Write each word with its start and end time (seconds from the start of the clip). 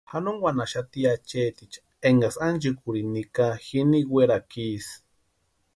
Janonkwanhaxati 0.11 0.99
acheticha 1.13 1.79
enkaksï 2.07 2.41
ánchikwarhini 2.47 3.11
nika 3.15 3.47
jini 3.65 3.99
werakwa 4.13 4.61
isï. 4.75 4.95